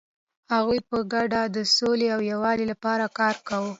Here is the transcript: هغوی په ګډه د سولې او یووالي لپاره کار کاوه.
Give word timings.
هغوی 0.53 0.79
په 0.89 0.97
ګډه 1.13 1.41
د 1.55 1.57
سولې 1.75 2.07
او 2.15 2.19
یووالي 2.31 2.65
لپاره 2.71 3.05
کار 3.19 3.35
کاوه. 3.47 3.69